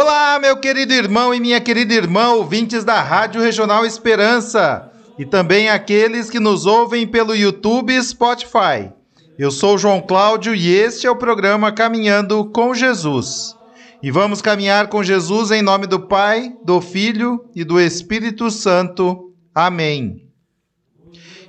Olá, 0.00 0.38
meu 0.38 0.56
querido 0.56 0.92
irmão 0.92 1.34
e 1.34 1.40
minha 1.40 1.60
querida 1.60 1.92
irmã, 1.92 2.28
ouvintes 2.28 2.84
da 2.84 3.02
Rádio 3.02 3.42
Regional 3.42 3.84
Esperança 3.84 4.92
e 5.18 5.26
também 5.26 5.68
aqueles 5.68 6.30
que 6.30 6.38
nos 6.38 6.66
ouvem 6.66 7.04
pelo 7.04 7.34
YouTube 7.34 7.92
e 7.92 8.00
Spotify. 8.00 8.92
Eu 9.36 9.50
sou 9.50 9.76
João 9.76 10.00
Cláudio 10.00 10.54
e 10.54 10.72
este 10.72 11.08
é 11.08 11.10
o 11.10 11.16
programa 11.16 11.72
Caminhando 11.72 12.44
com 12.44 12.72
Jesus. 12.72 13.56
E 14.00 14.08
vamos 14.08 14.40
caminhar 14.40 14.86
com 14.86 15.02
Jesus 15.02 15.50
em 15.50 15.62
nome 15.62 15.88
do 15.88 15.98
Pai, 15.98 16.54
do 16.64 16.80
Filho 16.80 17.44
e 17.52 17.64
do 17.64 17.80
Espírito 17.80 18.52
Santo. 18.52 19.32
Amém. 19.52 20.28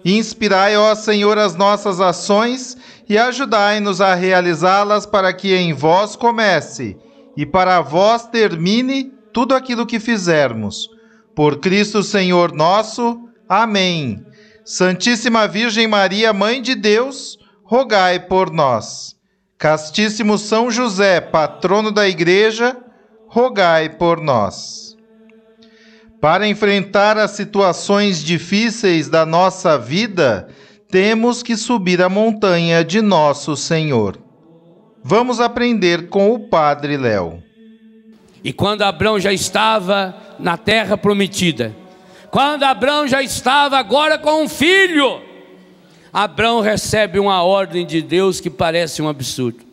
Inspirai, 0.04 0.76
ó 0.76 0.96
Senhor, 0.96 1.38
as 1.38 1.54
nossas 1.54 2.02
ações 2.02 2.76
e 3.08 3.16
ajudai-nos 3.16 4.02
a 4.02 4.16
realizá-las 4.16 5.06
para 5.06 5.32
que 5.34 5.54
em 5.54 5.72
vós 5.72 6.16
comece 6.16 6.98
e 7.40 7.46
para 7.46 7.80
vós 7.80 8.28
termine 8.28 9.14
tudo 9.32 9.56
aquilo 9.56 9.86
que 9.86 9.98
fizermos. 9.98 10.90
Por 11.34 11.60
Cristo 11.60 12.04
Senhor 12.04 12.52
nosso. 12.52 13.18
Amém. 13.48 14.26
Santíssima 14.66 15.48
Virgem 15.48 15.88
Maria, 15.88 16.34
Mãe 16.34 16.62
de 16.62 16.76
Deus, 16.76 17.40
rogai 17.64 18.20
por 18.20 18.52
nós. 18.52 19.16
Castíssimo 19.58 20.38
São 20.38 20.70
José, 20.70 21.22
patrono 21.22 21.94
da 21.94 22.10
Igreja, 22.10 22.76
rogai 23.26 23.88
por 23.88 24.20
nós. 24.20 24.98
Para 26.20 26.46
enfrentar 26.46 27.18
as 27.18 27.32
situações 27.32 28.22
difíceis 28.22 29.08
da 29.08 29.26
nossa 29.26 29.78
vida, 29.78 30.50
temos 30.92 31.42
que 31.42 31.56
subir 31.56 32.02
a 32.02 32.10
montanha 32.10 32.84
de 32.84 33.02
nosso 33.02 33.56
Senhor. 33.56 34.29
Vamos 35.10 35.40
aprender 35.40 36.08
com 36.08 36.32
o 36.36 36.38
Padre 36.38 36.96
Léo. 36.96 37.42
E 38.44 38.54
quando 38.54 38.84
Abraão 38.84 39.20
já 39.20 39.34
estava 39.34 40.16
na 40.38 40.56
terra 40.56 40.96
prometida, 40.96 41.76
quando 42.30 42.62
Abraão 42.62 43.08
já 43.08 43.20
estava 43.20 43.80
agora 43.80 44.20
com 44.20 44.44
um 44.44 44.48
filho, 44.48 45.20
Abraão 46.14 46.62
recebe 46.62 47.18
uma 47.18 47.42
ordem 47.42 47.88
de 47.88 48.04
Deus 48.04 48.40
que 48.40 48.52
parece 48.52 49.02
um 49.02 49.10
absurdo. 49.10 49.66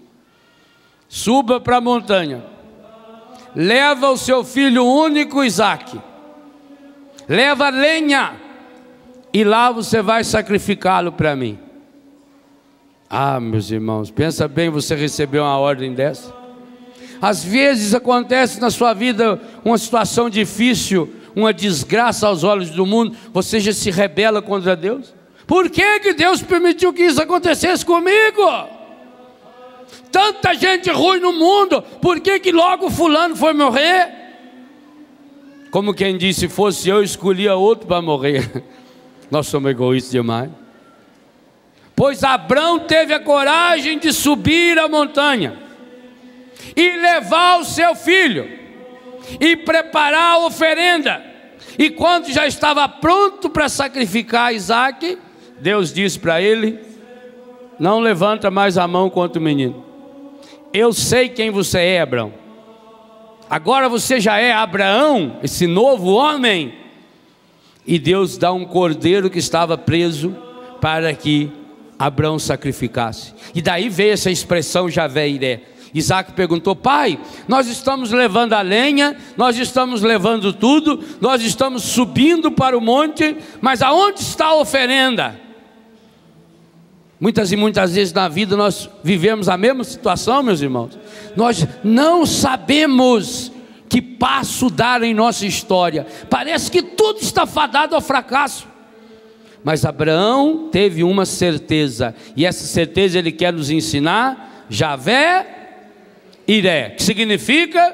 Suba 1.07 1.61
para 1.61 1.77
a 1.77 1.83
montanha, 1.83 2.43
leva 3.55 4.09
o 4.09 4.17
seu 4.17 4.43
filho 4.43 4.87
único 4.87 5.45
Isaque, 5.45 6.01
leva 7.29 7.69
lenha, 7.69 8.37
e 9.35 9.45
lá 9.45 9.71
você 9.71 10.01
vai 10.01 10.25
sacrificá-lo 10.25 11.13
para 11.13 11.37
mim. 11.37 11.66
Ah, 13.09 13.39
meus 13.39 13.71
irmãos, 13.71 14.11
pensa 14.11 14.49
bem 14.49 14.69
você 14.69 14.95
recebeu 14.95 15.43
uma 15.43 15.59
ordem 15.59 15.95
dessa. 15.95 16.35
Às 17.21 17.45
vezes 17.45 17.95
acontece 17.95 18.61
na 18.61 18.71
sua 18.71 18.93
vida 18.93 19.41
uma 19.65 19.79
situação 19.79 20.29
difícil, 20.29 21.13
uma 21.35 21.53
desgraça 21.53 22.27
aos 22.27 22.43
olhos 22.43 22.71
do 22.71 22.85
mundo, 22.85 23.17
você 23.33 23.61
já 23.61 23.73
se 23.73 23.91
rebela 23.91 24.43
contra 24.43 24.75
Deus. 24.75 25.15
Por 25.47 25.71
que, 25.71 26.01
que 26.01 26.13
Deus 26.15 26.43
permitiu 26.43 26.93
que 26.93 27.05
isso 27.05 27.23
acontecesse 27.23 27.87
comigo? 27.87 28.43
Tanta 30.11 30.55
gente 30.55 30.91
ruim 30.91 31.21
no 31.21 31.33
mundo, 31.33 31.83
por 32.03 32.21
que, 32.21 32.41
que 32.41 32.51
logo 32.51 32.91
fulano 32.91 33.37
foi 33.37 33.53
morrer? 33.53 34.27
Como 35.71 35.95
quem 35.95 36.17
disse, 36.17 36.41
se 36.41 36.49
fosse 36.49 36.89
eu, 36.89 37.03
escolhia 37.03 37.55
outro 37.55 37.87
para 37.87 38.03
morrer. 38.03 38.65
Nós 39.31 39.47
somos 39.47 39.71
egoístas 39.71 40.13
demais. 40.13 40.51
Pois 41.97 42.23
Abraão 42.23 42.79
teve 42.81 43.15
a 43.15 43.19
coragem 43.19 43.99
de 43.99 44.13
subir 44.13 44.79
a 44.79 44.87
montanha 44.87 45.59
e 46.77 46.97
levar 46.99 47.59
o 47.59 47.65
seu 47.65 47.95
filho 47.95 48.47
e 49.41 49.57
preparar 49.57 50.35
a 50.35 50.47
oferenda. 50.47 51.25
E 51.79 51.89
quando 51.89 52.31
já 52.31 52.47
estava 52.47 52.87
pronto 52.87 53.49
para 53.49 53.67
sacrificar 53.71 54.55
Isaac, 54.55 55.19
Deus 55.59 55.93
disse 55.93 56.19
para 56.19 56.41
ele: 56.41 56.79
Não 57.79 57.99
levanta 58.01 58.51
mais 58.51 58.77
a 58.77 58.87
mão 58.87 59.09
contra 59.09 59.41
o 59.41 59.43
menino. 59.43 59.83
Eu 60.75 60.93
sei 60.93 61.31
quem 61.31 61.51
você 61.51 61.79
é, 61.79 62.03
Abraão. 62.03 62.33
Agora 63.49 63.89
você 63.89 64.21
já 64.21 64.39
é 64.39 64.53
Abraão, 64.53 65.39
esse 65.43 65.67
novo 65.67 66.13
homem. 66.13 66.75
E 67.87 67.99
Deus 67.99 68.37
dá 68.37 68.53
um 68.53 68.67
cordeiro 68.67 69.31
que 69.31 69.39
estava 69.39 69.79
preso 69.79 70.37
para 70.81 71.15
que 71.15 71.51
Abraão 71.99 72.39
sacrificasse. 72.39 73.33
E 73.55 73.63
daí 73.63 73.89
veio 73.89 74.13
essa 74.13 74.31
expressão 74.31 74.89
Javé 74.89 75.29
Iré. 75.29 75.63
Isaac 75.95 76.33
perguntou: 76.33 76.77
Pai, 76.77 77.19
nós 77.49 77.69
estamos 77.69 78.11
levando 78.11 78.53
a 78.53 78.61
lenha, 78.61 79.17
nós 79.37 79.57
estamos 79.57 80.03
levando 80.03 80.53
tudo, 80.53 81.03
nós 81.21 81.43
estamos 81.43 81.83
subindo 81.85 82.51
para 82.51 82.77
o 82.77 82.81
monte, 82.81 83.37
mas 83.61 83.81
aonde 83.81 84.21
está 84.21 84.47
a 84.47 84.57
oferenda? 84.57 85.41
Muitas 87.19 87.51
e 87.51 87.57
muitas 87.57 87.95
vezes 87.95 88.13
na 88.13 88.29
vida 88.29 88.57
nós 88.57 88.91
vivemos 89.03 89.49
a 89.49 89.57
mesma 89.57 89.85
situação, 89.85 90.43
meus 90.43 90.61
irmãos. 90.61 90.99
Nós 91.35 91.67
não 91.83 92.27
sabemos 92.27 93.51
que 93.89 94.03
passo 94.03 94.69
dar 94.69 95.03
em 95.03 95.15
nossa 95.15 95.47
história. 95.47 96.07
Parece 96.29 96.71
que 96.71 96.83
tudo 96.83 97.21
está 97.21 97.47
fadado 97.47 97.95
ao 97.95 98.03
fracasso. 98.03 98.69
Mas 99.67 99.85
Abraão 99.85 100.69
teve 100.71 101.03
uma 101.03 101.27
certeza, 101.27 102.15
e 102.37 102.47
essa 102.47 102.65
certeza 102.65 103.19
ele 103.19 103.33
quer 103.33 103.53
nos 103.53 103.69
ensinar: 103.69 104.65
Javé 104.71 105.45
Iré, 106.47 106.91
que 106.91 107.03
significa 107.03 107.93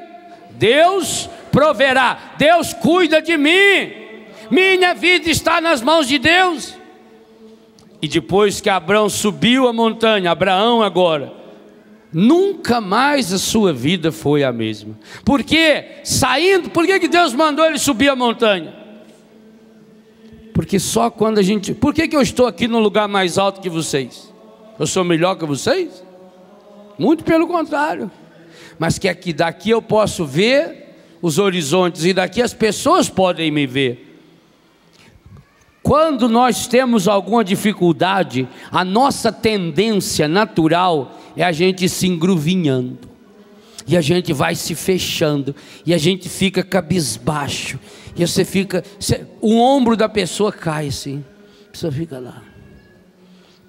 Deus 0.51 1.27
proverá, 1.51 2.35
Deus 2.37 2.75
cuida 2.75 3.19
de 3.19 3.35
mim, 3.37 3.91
minha 4.51 4.93
vida 4.93 5.31
está 5.31 5.59
nas 5.59 5.81
mãos 5.81 6.07
de 6.07 6.19
Deus. 6.19 6.75
E 7.99 8.07
depois 8.07 8.61
que 8.61 8.69
Abraão 8.69 9.09
subiu 9.09 9.67
a 9.67 9.73
montanha, 9.73 10.29
Abraão 10.29 10.83
agora, 10.83 11.33
nunca 12.13 12.79
mais 12.79 13.33
a 13.33 13.39
sua 13.39 13.73
vida 13.73 14.11
foi 14.11 14.43
a 14.43 14.51
mesma. 14.51 14.95
Porque 15.25 15.85
saindo, 16.03 16.69
por 16.69 16.85
que, 16.85 17.07
Deus 17.07 17.33
mandou 17.33 17.65
ele 17.65 17.79
subir 17.79 18.09
a 18.09 18.15
montanha? 18.15 18.82
Porque 20.53 20.79
só 20.79 21.09
quando 21.09 21.39
a 21.39 21.41
gente. 21.41 21.73
Por 21.73 21.93
que, 21.93 22.07
que 22.07 22.15
eu 22.15 22.21
estou 22.21 22.45
aqui 22.45 22.67
no 22.67 22.79
lugar 22.79 23.07
mais 23.07 23.37
alto 23.37 23.59
que 23.59 23.69
vocês? 23.69 24.31
Eu 24.79 24.85
sou 24.85 25.03
melhor 25.03 25.35
que 25.35 25.45
vocês? 25.45 26.03
Muito 26.97 27.23
pelo 27.23 27.47
contrário. 27.47 28.11
Mas 28.77 28.99
que 28.99 29.07
aqui 29.07 29.33
daqui 29.33 29.69
eu 29.71 29.81
posso 29.81 30.25
ver 30.25 30.83
os 31.21 31.39
horizontes 31.39 32.03
e 32.05 32.13
daqui 32.13 32.41
as 32.41 32.53
pessoas 32.53 33.09
podem 33.09 33.49
me 33.49 33.65
ver. 33.65 34.13
Quando 35.81 36.29
nós 36.29 36.65
temos 36.65 37.07
alguma 37.07 37.43
dificuldade, 37.43 38.47
a 38.71 38.85
nossa 38.85 39.31
tendência 39.31 40.27
natural 40.27 41.19
é 41.35 41.43
a 41.43 41.51
gente 41.51 41.89
se 41.89 42.07
engruvinhando, 42.07 42.99
e 43.85 43.97
a 43.97 44.01
gente 44.01 44.31
vai 44.31 44.55
se 44.55 44.75
fechando, 44.75 45.53
e 45.85 45.93
a 45.93 45.97
gente 45.97 46.29
fica 46.29 46.63
cabisbaixo, 46.63 47.77
e 48.15 48.27
você 48.27 48.45
fica, 48.45 48.83
você, 48.99 49.25
o 49.41 49.57
ombro 49.57 49.95
da 49.95 50.07
pessoa 50.07 50.51
cai 50.51 50.87
assim, 50.87 51.23
a 51.67 51.71
pessoa 51.71 51.91
fica 51.91 52.19
lá, 52.19 52.41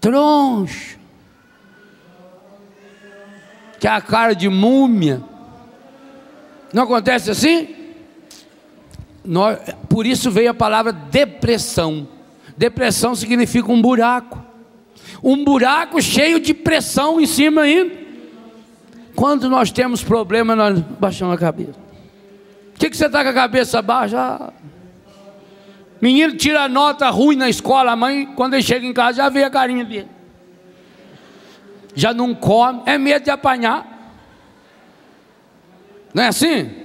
troncho, 0.00 0.98
que 3.80 3.86
é 3.86 3.90
a 3.90 4.00
cara 4.00 4.34
de 4.34 4.48
múmia, 4.48 5.22
não 6.72 6.82
acontece 6.82 7.30
assim? 7.30 7.68
Nós, 9.24 9.58
por 9.88 10.04
isso 10.04 10.30
veio 10.30 10.50
a 10.50 10.54
palavra 10.54 10.92
depressão. 10.92 12.08
Depressão 12.56 13.14
significa 13.14 13.70
um 13.70 13.80
buraco. 13.80 14.42
Um 15.22 15.44
buraco 15.44 16.02
cheio 16.02 16.40
de 16.40 16.52
pressão 16.52 17.20
em 17.20 17.26
cima 17.26 17.62
ainda. 17.62 17.94
Quando 19.14 19.48
nós 19.48 19.70
temos 19.70 20.02
problema, 20.02 20.56
nós 20.56 20.80
baixamos 20.98 21.34
a 21.34 21.38
cabeça. 21.38 21.83
O 22.74 22.78
que, 22.78 22.90
que 22.90 22.96
você 22.96 23.06
está 23.06 23.22
com 23.22 23.30
a 23.30 23.34
cabeça 23.34 23.80
baixa? 23.80 24.52
Menino 26.00 26.36
tira 26.36 26.68
nota 26.68 27.08
ruim 27.10 27.36
na 27.36 27.48
escola, 27.48 27.92
a 27.92 27.96
mãe, 27.96 28.26
quando 28.34 28.54
ele 28.54 28.62
chega 28.62 28.84
em 28.84 28.92
casa, 28.92 29.18
já 29.18 29.28
vê 29.28 29.44
a 29.44 29.50
carinha 29.50 29.84
dele. 29.84 30.08
Já 31.94 32.12
não 32.12 32.34
come, 32.34 32.82
é 32.86 32.98
medo 32.98 33.24
de 33.24 33.30
apanhar. 33.30 33.86
Não 36.12 36.22
é 36.22 36.28
assim? 36.28 36.84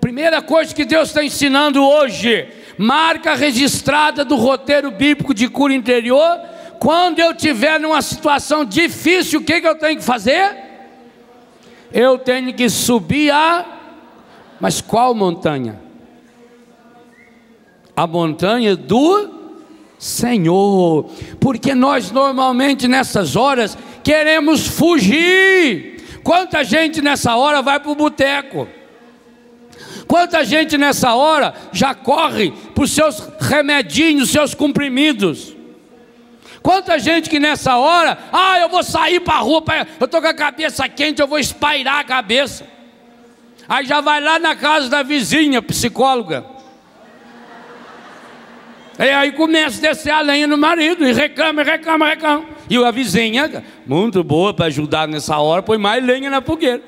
primeira 0.00 0.40
coisa 0.40 0.74
que 0.74 0.84
Deus 0.84 1.08
está 1.08 1.22
ensinando 1.22 1.86
hoje, 1.86 2.48
marca 2.78 3.34
registrada 3.34 4.24
do 4.24 4.34
roteiro 4.34 4.90
bíblico 4.90 5.34
de 5.34 5.46
cura 5.48 5.74
interior. 5.74 6.40
Quando 6.78 7.18
eu 7.18 7.34
tiver 7.34 7.78
numa 7.78 8.00
situação 8.00 8.64
difícil, 8.64 9.40
o 9.40 9.44
que, 9.44 9.60
que 9.60 9.68
eu 9.68 9.74
tenho 9.74 9.98
que 9.98 10.04
fazer? 10.04 10.56
Eu 11.92 12.18
tenho 12.18 12.52
que 12.54 12.68
subir 12.70 13.30
a. 13.30 13.66
Mas 14.60 14.80
qual 14.80 15.14
montanha? 15.14 15.80
A 17.96 18.06
montanha 18.06 18.76
do 18.76 19.30
Senhor. 19.98 21.10
Porque 21.40 21.74
nós 21.74 22.10
normalmente 22.10 22.86
nessas 22.86 23.36
horas 23.36 23.76
queremos 24.04 24.66
fugir. 24.66 26.20
Quanta 26.22 26.62
gente 26.62 27.00
nessa 27.00 27.36
hora 27.36 27.62
vai 27.62 27.80
para 27.80 27.90
o 27.90 27.94
boteco? 27.94 28.68
Quanta 30.06 30.44
gente 30.44 30.76
nessa 30.76 31.14
hora 31.14 31.54
já 31.72 31.94
corre 31.94 32.50
para 32.74 32.84
os 32.84 32.90
seus 32.90 33.22
remedinhos, 33.40 34.30
seus 34.30 34.54
comprimidos? 34.54 35.56
Quanta 36.62 36.98
gente 36.98 37.30
que 37.30 37.38
nessa 37.38 37.76
hora, 37.76 38.18
ah, 38.32 38.58
eu 38.58 38.68
vou 38.68 38.82
sair 38.82 39.20
para 39.20 39.34
a 39.34 39.38
rua, 39.38 39.62
eu 39.98 40.04
estou 40.04 40.20
com 40.20 40.26
a 40.26 40.34
cabeça 40.34 40.86
quente, 40.88 41.22
eu 41.22 41.28
vou 41.28 41.38
espairar 41.38 42.00
a 42.00 42.04
cabeça. 42.04 42.66
Aí 43.70 43.86
já 43.86 44.00
vai 44.00 44.20
lá 44.20 44.36
na 44.36 44.56
casa 44.56 44.88
da 44.88 45.00
vizinha, 45.04 45.62
psicóloga. 45.62 46.44
E 48.98 49.02
aí 49.02 49.30
começa 49.30 49.78
a 49.78 49.80
descer 49.80 50.10
a 50.10 50.20
lenha 50.20 50.48
no 50.48 50.58
marido, 50.58 51.06
e 51.06 51.12
reclama, 51.12 51.62
reclama, 51.62 52.08
reclama. 52.08 52.44
E 52.68 52.76
a 52.76 52.90
vizinha, 52.90 53.64
muito 53.86 54.24
boa 54.24 54.52
para 54.52 54.66
ajudar 54.66 55.06
nessa 55.06 55.38
hora, 55.38 55.62
põe 55.62 55.78
mais 55.78 56.04
lenha 56.04 56.28
na 56.28 56.42
fogueira. 56.42 56.82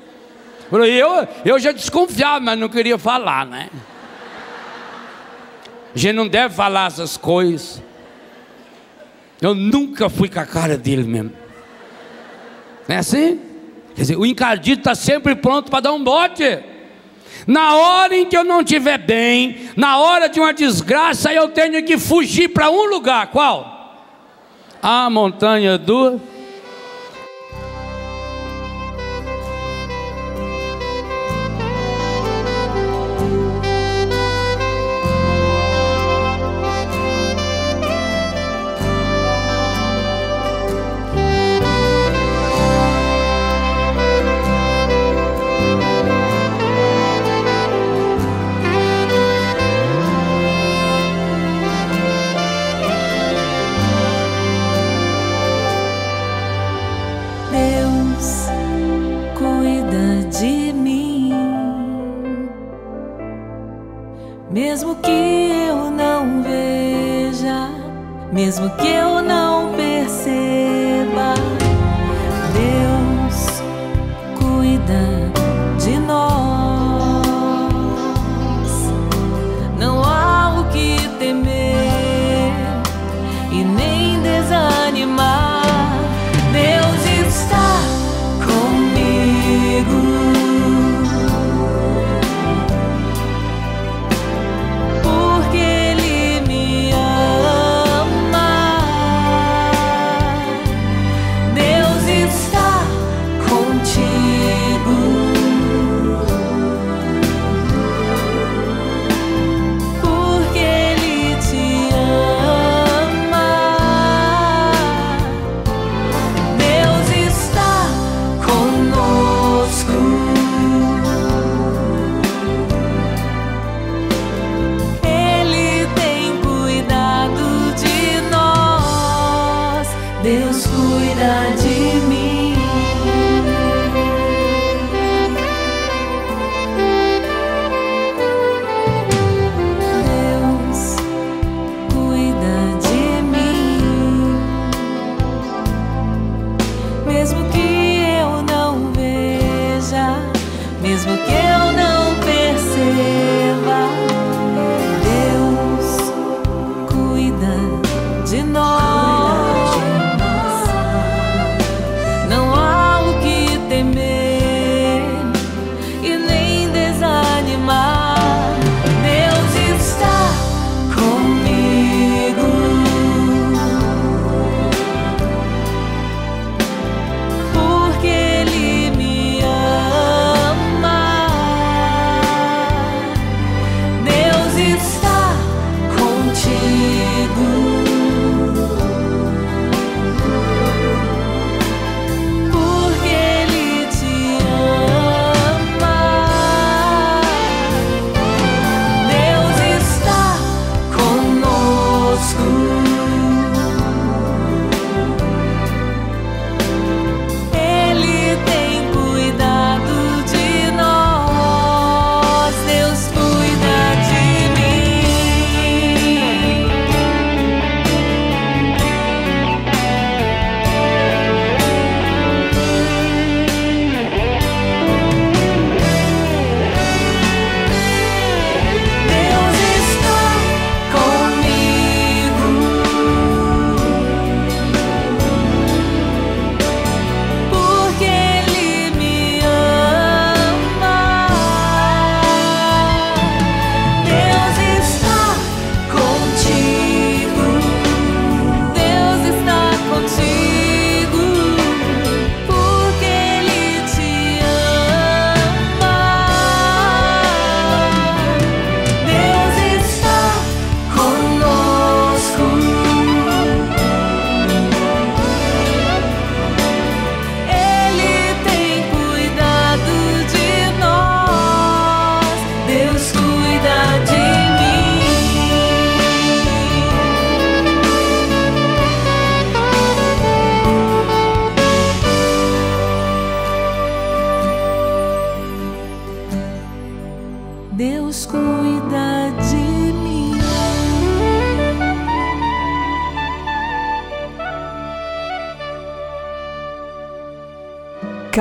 Eu, 0.69 1.25
eu 1.45 1.57
já 1.57 1.71
desconfiava, 1.71 2.41
mas 2.41 2.59
não 2.59 2.67
queria 2.67 2.97
falar, 2.97 3.45
né? 3.45 3.69
A 5.95 5.97
gente 5.97 6.15
não 6.15 6.27
deve 6.27 6.53
falar 6.53 6.87
essas 6.87 7.15
coisas. 7.15 7.81
Eu 9.41 9.55
nunca 9.55 10.09
fui 10.09 10.27
com 10.27 10.39
a 10.41 10.45
cara 10.45 10.77
dele 10.77 11.03
mesmo. 11.03 11.31
Não 12.89 12.95
é 12.97 12.99
assim? 12.99 13.39
Quer 13.95 14.01
dizer, 14.01 14.17
o 14.17 14.25
encardido 14.25 14.79
está 14.79 14.93
sempre 14.93 15.33
pronto 15.33 15.71
para 15.71 15.79
dar 15.79 15.93
um 15.93 16.03
bote. 16.03 16.72
Na 17.45 17.75
hora 17.75 18.15
em 18.15 18.25
que 18.25 18.37
eu 18.37 18.43
não 18.43 18.61
estiver 18.61 18.97
bem, 18.97 19.69
na 19.75 19.97
hora 19.97 20.29
de 20.29 20.39
uma 20.39 20.53
desgraça, 20.53 21.33
eu 21.33 21.49
tenho 21.49 21.83
que 21.83 21.97
fugir 21.97 22.49
para 22.49 22.69
um 22.69 22.85
lugar. 22.85 23.27
Qual? 23.27 23.73
A 24.81 25.09
montanha 25.09 25.77
do 25.77 26.19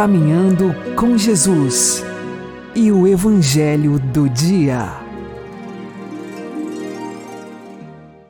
Caminhando 0.03 0.75
com 0.97 1.17
Jesus 1.17 2.05
e 2.75 2.91
o 2.91 3.07
Evangelho 3.07 4.01
do 4.01 4.29
Dia. 4.29 4.89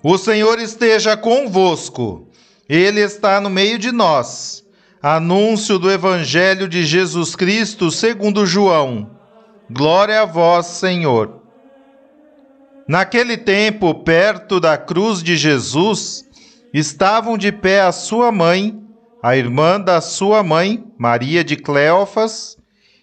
O 0.02 0.18
Senhor 0.18 0.58
esteja 0.58 1.16
convosco, 1.16 2.28
Ele 2.68 3.00
está 3.00 3.40
no 3.40 3.48
meio 3.48 3.78
de 3.78 3.90
nós. 3.90 4.62
Anúncio 5.02 5.78
do 5.78 5.90
Evangelho 5.90 6.68
de 6.68 6.84
Jesus 6.84 7.34
Cristo 7.34 7.90
segundo 7.90 8.44
João. 8.44 9.10
Glória 9.70 10.20
a 10.20 10.26
vós, 10.26 10.66
Senhor. 10.66 11.40
Naquele 12.86 13.38
tempo, 13.38 13.94
perto 13.94 14.60
da 14.60 14.76
cruz 14.76 15.22
de 15.22 15.38
Jesus, 15.38 16.22
estavam 16.74 17.38
de 17.38 17.50
pé 17.50 17.80
a 17.80 17.92
sua 17.92 18.30
mãe, 18.30 18.81
a 19.22 19.36
irmã 19.36 19.80
da 19.80 20.00
sua 20.00 20.42
mãe, 20.42 20.84
Maria 20.98 21.44
de 21.44 21.56
Cleófas, 21.56 22.58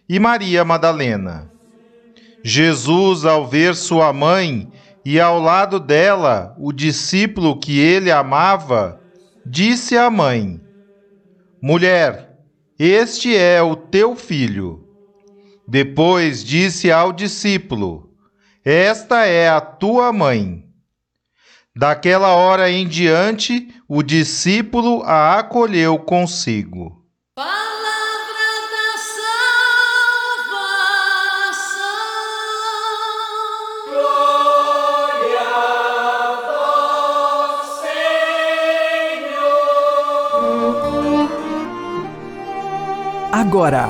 e 0.08 0.20
Maria 0.20 0.66
Madalena. 0.66 1.52
Jesus, 2.44 3.26
ao 3.26 3.48
ver 3.48 3.76
sua 3.76 4.12
mãe 4.12 4.68
e 5.06 5.20
ao 5.20 5.40
lado 5.40 5.80
dela 5.80 6.56
o 6.60 6.72
discípulo 6.74 7.58
que 7.58 7.80
ele 7.80 8.12
amava, 8.12 9.00
disse 9.46 9.98
à 9.98 10.10
mãe: 10.10 10.60
Mulher, 11.62 12.38
este 12.78 13.36
é 13.36 13.62
o 13.62 13.76
teu 13.76 14.16
filho. 14.16 14.86
Depois 15.68 16.44
disse 16.44 16.92
ao 16.92 17.14
discípulo: 17.14 18.10
esta 18.64 19.26
é 19.26 19.50
a 19.50 19.62
tua 19.62 20.12
mãe. 20.12 20.66
Daquela 21.80 22.36
hora 22.36 22.70
em 22.70 22.86
diante, 22.86 23.74
o 23.88 24.04
discípulo 24.04 25.02
a 25.04 25.40
acolheu 25.40 25.98
consigo. 25.98 27.06
Palavra 27.34 27.56
da 28.74 28.98
salvação. 30.50 30.76
Glória 33.88 35.40
a 35.40 36.36
vós, 37.48 37.80
Senhor. 39.24 39.40
Agora, 43.32 43.88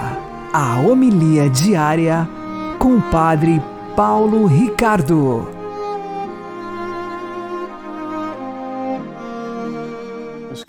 a 0.54 0.80
homilia 0.80 1.50
diária 1.50 2.30
com 2.78 2.98
o 2.98 3.02
Padre 3.10 3.60
Paulo 3.96 4.46
Ricardo. 4.46 5.59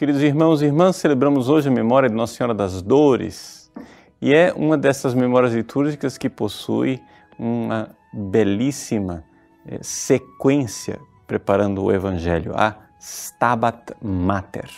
Queridos 0.01 0.23
irmãos 0.23 0.63
e 0.63 0.65
irmãs, 0.65 0.97
celebramos 0.97 1.51
hoje 1.51 1.69
a 1.69 1.71
memória 1.71 2.09
de 2.09 2.15
Nossa 2.15 2.35
Senhora 2.35 2.55
das 2.55 2.81
Dores 2.81 3.71
e 4.19 4.33
é 4.33 4.51
uma 4.57 4.79
dessas 4.79 5.13
memórias 5.13 5.53
litúrgicas 5.53 6.17
que 6.17 6.31
possui 6.31 6.99
uma 7.39 7.91
belíssima 8.11 9.23
eh, 9.67 9.79
sequência 9.83 10.99
preparando 11.27 11.85
o 11.85 11.93
Evangelho, 11.93 12.55
a 12.57 12.77
Stabat 12.99 13.93
Mater. 14.01 14.71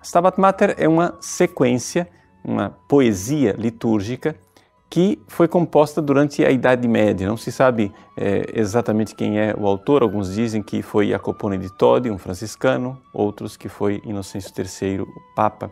A 0.00 0.02
Stabat 0.02 0.40
Mater 0.40 0.74
é 0.78 0.88
uma 0.88 1.18
sequência, 1.20 2.08
uma 2.42 2.70
poesia 2.88 3.54
litúrgica 3.58 4.34
que 4.88 5.18
foi 5.26 5.48
composta 5.48 6.00
durante 6.00 6.44
a 6.44 6.50
Idade 6.50 6.86
Média. 6.86 7.26
Não 7.28 7.36
se 7.36 7.50
sabe 7.50 7.92
é, 8.16 8.46
exatamente 8.54 9.14
quem 9.14 9.38
é 9.38 9.54
o 9.56 9.66
autor. 9.66 10.02
Alguns 10.02 10.34
dizem 10.34 10.62
que 10.62 10.82
foi 10.82 11.08
Jacopone 11.08 11.58
de 11.58 11.76
Todi, 11.76 12.10
um 12.10 12.18
franciscano, 12.18 13.00
outros 13.12 13.56
que 13.56 13.68
foi 13.68 14.00
Inocêncio 14.04 14.52
III, 14.56 15.00
o 15.00 15.06
Papa. 15.34 15.70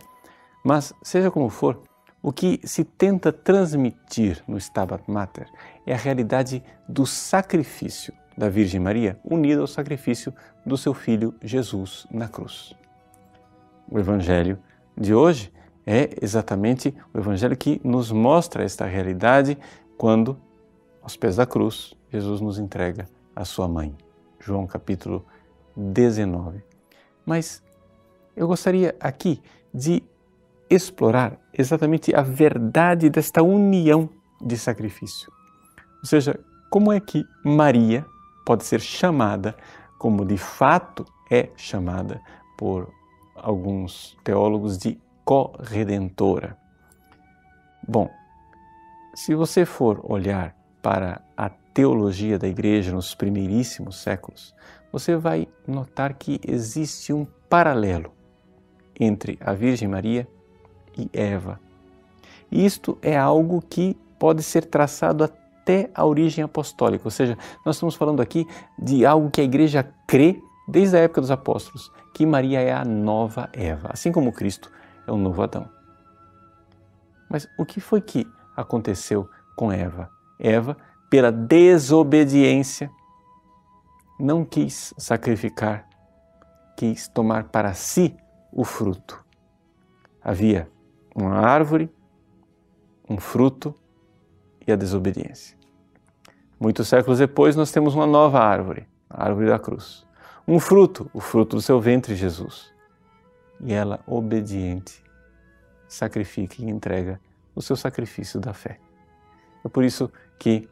Mas, 0.65 0.93
seja 1.03 1.31
como 1.31 1.49
for, 1.49 1.81
o 2.23 2.33
que 2.33 2.59
se 2.65 2.85
tenta 2.85 3.31
transmitir 3.31 4.43
no 4.49 4.57
Stabat 4.57 5.05
Mater 5.07 5.47
é 5.87 5.93
a 5.93 5.97
realidade 5.99 6.63
do 6.89 7.07
sacrifício 7.07 8.15
da 8.37 8.49
Virgem 8.49 8.81
Maria 8.81 9.19
unida 9.23 9.61
ao 9.61 9.67
sacrifício 9.67 10.35
do 10.65 10.77
seu 10.77 10.95
filho 10.95 11.35
Jesus 11.43 12.07
na 12.11 12.27
cruz. 12.27 12.75
O 13.91 13.99
Evangelho 13.99 14.59
de 14.97 15.15
hoje 15.15 15.53
é 15.87 16.11
exatamente 16.21 16.95
o 17.13 17.19
Evangelho 17.19 17.57
que 17.57 17.81
nos 17.85 18.11
mostra 18.11 18.65
esta 18.65 18.87
realidade 18.87 19.59
quando, 19.97 20.37
aos 21.03 21.17
pés 21.17 21.37
da 21.37 21.47
cruz, 21.47 21.95
Jesus 22.11 22.41
nos 22.41 22.59
entrega 22.59 23.07
a 23.35 23.45
sua 23.45 23.69
mãe. 23.69 23.95
João 24.41 24.67
capítulo 24.67 25.25
19. 25.77 26.63
Mas 27.25 27.63
eu 28.37 28.47
gostaria 28.47 28.95
aqui 29.01 29.43
de 29.73 30.03
explorar 30.69 31.39
exatamente 31.53 32.15
a 32.15 32.23
verdade 32.23 33.11
desta 33.11 33.43
união 33.43 34.09
de 34.41 34.57
sacrifício. 34.57 35.33
Ou 36.01 36.07
seja, 36.07 36.39
como 36.71 36.93
é 36.93 37.01
que 37.01 37.25
Maria 37.45 38.05
pode 38.45 38.65
ser 38.65 38.81
chamada, 38.81 39.57
como 39.99 40.25
de 40.25 40.37
fato 40.37 41.05
é 41.31 41.49
chamada 41.57 42.21
por 42.59 42.93
alguns 43.35 44.17
teólogos, 44.23 44.79
de 44.79 44.99
corredentora. 45.25 46.57
Bom, 47.87 48.11
se 49.15 49.35
você 49.35 49.65
for 49.65 50.01
olhar 50.05 50.55
para 50.83 51.23
a 51.37 51.49
teologia 51.49 52.39
da 52.39 52.47
igreja 52.47 52.93
nos 52.93 53.15
primeiríssimos 53.15 54.03
séculos, 54.03 54.55
você 54.93 55.17
vai 55.17 55.49
notar 55.67 56.15
que 56.15 56.41
existe 56.47 57.13
um 57.13 57.27
paralelo 57.49 58.13
entre 58.99 59.39
a 59.41 59.53
Virgem 59.53 59.89
Maria 59.89 60.29
e 60.97 61.11
Eva. 61.13 61.61
Isto 62.51 62.99
é 63.03 63.17
algo 63.17 63.63
que 63.63 63.97
pode 64.19 64.43
ser 64.43 64.67
traçado 64.67 65.25
até 65.25 65.91
a 65.95 66.05
origem 66.05 66.45
apostólica, 66.45 67.07
ou 67.07 67.11
seja, 67.11 67.37
nós 67.65 67.77
estamos 67.77 67.95
falando 67.95 68.21
aqui 68.21 68.47
de 68.79 69.05
algo 69.05 69.31
que 69.31 69.41
a 69.41 69.45
igreja 69.45 69.89
crê 70.07 70.41
desde 70.69 70.97
a 70.97 71.01
época 71.01 71.21
dos 71.21 71.31
apóstolos, 71.31 71.91
que 72.13 72.25
Maria 72.25 72.61
é 72.61 72.73
a 72.73 72.85
nova 72.85 73.49
Eva, 73.53 73.91
assim 73.93 74.13
como 74.13 74.33
Cristo 74.33 74.71
é 75.07 75.13
o 75.13 75.17
novo 75.17 75.43
Adão. 75.43 75.69
Mas 77.29 77.49
o 77.59 77.65
que 77.65 77.81
foi 77.81 78.01
que 78.01 78.27
aconteceu 78.57 79.29
com 79.57 79.73
Eva? 79.73 80.11
Eva, 80.39 80.77
pela 81.11 81.31
desobediência, 81.31 82.91
não 84.19 84.45
quis 84.45 84.95
sacrificar, 84.97 85.89
quis 86.77 87.09
tomar 87.09 87.45
para 87.45 87.75
si 87.75 88.17
o 88.53 88.65
fruto. 88.65 89.25
Havia 90.23 90.71
uma 91.15 91.35
árvore, 91.35 91.93
um 93.09 93.19
fruto 93.19 93.75
e 94.67 94.73
a 94.73 94.77
desobediência. 94.77 95.57
Muitos 96.59 96.89
séculos 96.89 97.19
depois, 97.19 97.57
nós 97.57 97.71
temos 97.71 97.95
uma 97.95 98.07
nova 98.07 98.39
árvore, 98.39 98.89
a 99.11 99.25
árvore 99.25 99.49
da 99.49 99.59
cruz. 99.59 100.07
Um 100.47 100.61
fruto, 100.61 101.11
o 101.13 101.21
fruto 101.21 101.57
do 101.57 101.63
seu 101.63 101.81
ventre, 101.81 102.15
Jesus 102.15 102.74
e 103.61 103.73
ela, 103.73 104.01
obediente, 104.07 105.03
sacrifica 105.89 106.57
e 106.61 106.69
entrega 106.69 107.21
o 107.55 107.63
seu 107.63 107.77
sacrifício 107.77 108.41
da 108.41 108.53
fé. 108.53 108.79
É 109.65 109.69
por 109.69 109.85
isso 109.85 110.11
que 110.39 110.69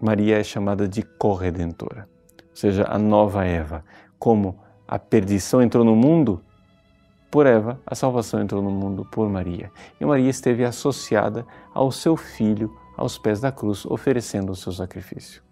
Maria 0.00 0.38
é 0.38 0.44
chamada 0.44 0.86
de 0.86 1.02
corredentora, 1.02 2.08
ou 2.50 2.56
seja, 2.56 2.86
a 2.88 2.98
nova 2.98 3.44
Eva. 3.44 3.84
Como 4.18 4.58
a 4.86 4.98
perdição 4.98 5.60
entrou 5.62 5.84
no 5.84 5.96
mundo 5.96 6.42
por 7.30 7.46
Eva, 7.46 7.80
a 7.86 7.94
salvação 7.94 8.40
entrou 8.40 8.62
no 8.62 8.70
mundo 8.70 9.04
por 9.04 9.28
Maria. 9.28 9.70
E 10.00 10.04
Maria 10.04 10.30
esteve 10.30 10.64
associada 10.64 11.46
ao 11.74 11.90
seu 11.90 12.16
filho 12.16 12.74
aos 12.96 13.18
pés 13.18 13.40
da 13.40 13.52
cruz, 13.52 13.86
oferecendo 13.86 14.50
o 14.50 14.56
seu 14.56 14.72
sacrifício. 14.72 15.42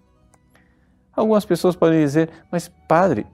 Algumas 1.14 1.44
pessoas 1.44 1.76
podem 1.76 2.00
dizer, 2.00 2.30
mas 2.50 2.68
padre, 2.88 3.26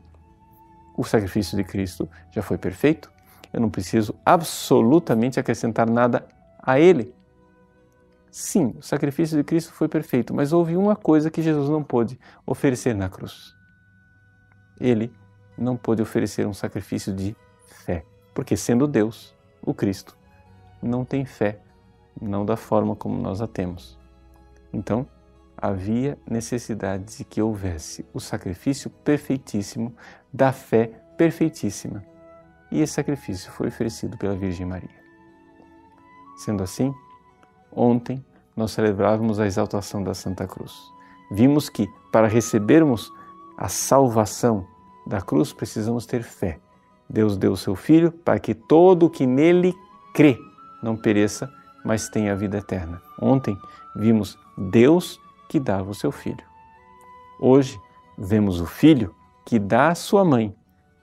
o 0.96 1.04
sacrifício 1.04 1.56
de 1.56 1.64
Cristo 1.64 2.08
já 2.30 2.42
foi 2.42 2.58
perfeito, 2.58 3.10
eu 3.52 3.60
não 3.60 3.70
preciso 3.70 4.14
absolutamente 4.24 5.38
acrescentar 5.38 5.88
nada 5.88 6.26
a 6.62 6.78
ele. 6.78 7.14
Sim, 8.30 8.74
o 8.78 8.82
sacrifício 8.82 9.36
de 9.36 9.44
Cristo 9.44 9.72
foi 9.72 9.88
perfeito, 9.88 10.32
mas 10.32 10.52
houve 10.52 10.76
uma 10.76 10.96
coisa 10.96 11.30
que 11.30 11.42
Jesus 11.42 11.68
não 11.68 11.82
pôde 11.82 12.18
oferecer 12.46 12.94
na 12.94 13.08
cruz. 13.08 13.54
Ele 14.80 15.12
não 15.56 15.76
pôde 15.76 16.00
oferecer 16.00 16.46
um 16.46 16.54
sacrifício 16.54 17.12
de 17.14 17.36
fé, 17.84 18.04
porque 18.32 18.56
sendo 18.56 18.86
Deus, 18.86 19.34
o 19.60 19.74
Cristo, 19.74 20.16
não 20.82 21.04
tem 21.04 21.26
fé, 21.26 21.60
não 22.20 22.44
da 22.44 22.56
forma 22.56 22.96
como 22.96 23.20
nós 23.20 23.42
a 23.42 23.46
temos. 23.46 23.98
Então, 24.72 25.06
havia 25.62 26.18
necessidade 26.28 27.18
de 27.18 27.24
que 27.24 27.40
houvesse 27.40 28.04
o 28.12 28.18
sacrifício 28.18 28.90
perfeitíssimo 28.90 29.94
da 30.32 30.50
fé 30.50 30.90
perfeitíssima. 31.16 32.04
E 32.72 32.80
esse 32.80 32.94
sacrifício 32.94 33.52
foi 33.52 33.68
oferecido 33.68 34.18
pela 34.18 34.34
Virgem 34.34 34.66
Maria. 34.66 34.90
Sendo 36.36 36.64
assim, 36.64 36.92
ontem 37.70 38.24
nós 38.56 38.72
celebrávamos 38.72 39.38
a 39.38 39.46
exaltação 39.46 40.02
da 40.02 40.14
Santa 40.14 40.48
Cruz. 40.48 40.74
Vimos 41.30 41.68
que 41.68 41.88
para 42.10 42.26
recebermos 42.26 43.12
a 43.56 43.68
salvação 43.68 44.66
da 45.06 45.20
cruz 45.20 45.52
precisamos 45.52 46.06
ter 46.06 46.24
fé. 46.24 46.58
Deus 47.08 47.36
deu 47.36 47.52
o 47.52 47.56
seu 47.56 47.76
Filho 47.76 48.10
para 48.10 48.40
que 48.40 48.52
todo 48.52 49.06
o 49.06 49.10
que 49.10 49.26
nele 49.26 49.72
crê 50.12 50.36
não 50.82 50.96
pereça, 50.96 51.48
mas 51.84 52.08
têm 52.08 52.30
a 52.30 52.34
vida 52.34 52.58
eterna. 52.58 53.00
Ontem 53.20 53.56
vimos 53.94 54.36
Deus 54.58 55.21
que 55.52 55.60
dava 55.60 55.90
o 55.90 55.94
seu 55.94 56.10
filho. 56.10 56.42
Hoje 57.38 57.78
vemos 58.16 58.58
o 58.58 58.64
filho 58.64 59.14
que 59.44 59.58
dá 59.58 59.88
a 59.88 59.94
sua 59.94 60.24
mãe. 60.24 60.56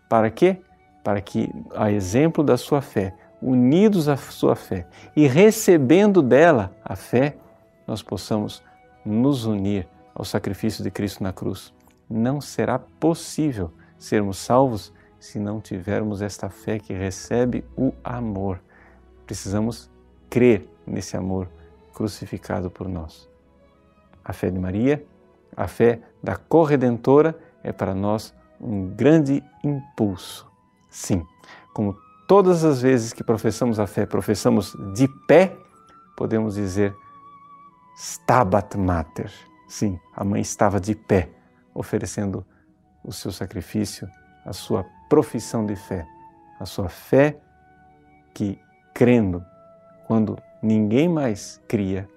Para 0.09 0.31
quê? 0.31 0.57
Para 1.03 1.21
que, 1.21 1.51
a 1.75 1.91
exemplo 1.91 2.43
da 2.43 2.57
sua 2.57 2.81
fé, 2.81 3.15
unidos 3.39 4.09
à 4.09 4.17
sua 4.17 4.55
fé 4.55 4.87
e 5.15 5.27
recebendo 5.27 6.23
dela 6.23 6.75
a 6.83 6.95
fé, 6.95 7.37
nós 7.85 8.01
possamos 8.01 8.63
nos 9.05 9.45
unir 9.45 9.87
ao 10.15 10.25
sacrifício 10.25 10.83
de 10.83 10.89
Cristo 10.89 11.21
na 11.21 11.31
cruz. 11.31 11.71
Não 12.09 12.41
será 12.41 12.79
possível 12.79 13.71
sermos 13.99 14.39
salvos 14.39 14.91
se 15.19 15.37
não 15.37 15.61
tivermos 15.61 16.23
esta 16.23 16.49
fé 16.49 16.79
que 16.79 16.91
recebe 16.91 17.63
o 17.77 17.93
amor. 18.03 18.59
Precisamos 19.27 19.91
crer 20.27 20.67
nesse 20.87 21.15
amor 21.15 21.47
crucificado 21.93 22.71
por 22.71 22.89
nós. 22.89 23.28
A 24.29 24.33
fé 24.33 24.51
de 24.51 24.59
Maria, 24.59 25.03
a 25.57 25.67
fé 25.67 26.01
da 26.21 26.35
corredentora 26.35 27.35
é 27.63 27.71
para 27.71 27.95
nós 27.95 28.31
um 28.61 28.87
grande 28.87 29.43
impulso. 29.63 30.47
Sim, 30.87 31.25
como 31.73 31.97
todas 32.27 32.63
as 32.63 32.79
vezes 32.79 33.11
que 33.11 33.23
professamos 33.23 33.79
a 33.79 33.87
fé, 33.87 34.05
professamos 34.05 34.77
de 34.93 35.07
pé, 35.25 35.57
podemos 36.15 36.53
dizer 36.53 36.93
Stabat 37.97 38.77
Mater. 38.77 39.31
Sim, 39.67 39.99
a 40.15 40.23
mãe 40.23 40.41
estava 40.41 40.79
de 40.79 40.93
pé, 40.93 41.31
oferecendo 41.73 42.45
o 43.03 43.11
seu 43.11 43.31
sacrifício, 43.31 44.07
a 44.45 44.53
sua 44.53 44.85
profissão 45.09 45.65
de 45.65 45.75
fé, 45.75 46.05
a 46.59 46.67
sua 46.67 46.87
fé 46.87 47.35
que, 48.35 48.59
crendo, 48.93 49.43
quando 50.05 50.37
ninguém 50.61 51.09
mais 51.09 51.59
cria, 51.67 52.07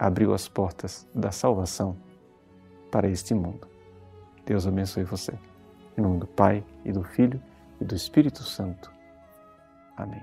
abriu 0.00 0.32
as 0.32 0.48
portas 0.48 1.06
da 1.14 1.30
salvação 1.30 1.94
para 2.90 3.06
este 3.06 3.34
mundo. 3.34 3.68
Deus 4.46 4.66
abençoe 4.66 5.04
você. 5.04 5.38
Em 5.96 6.00
nome 6.00 6.18
do 6.18 6.26
Pai 6.26 6.64
e 6.86 6.90
do 6.90 7.04
Filho 7.04 7.40
e 7.78 7.84
do 7.84 7.94
Espírito 7.94 8.42
Santo. 8.42 8.90
Amém. 9.94 10.22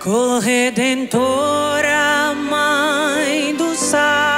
Corredentora, 0.00 1.73
Mãe 3.92 4.33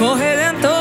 Mãe 0.00 0.79